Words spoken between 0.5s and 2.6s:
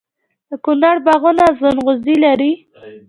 کونړ باغونه ځنغوزي لري.